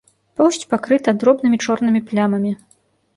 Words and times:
Поўсць 0.39 0.63
пакрыта 0.71 1.13
дробнымі 1.23 1.59
чорнымі 1.65 2.01
плямамі. 2.09 2.55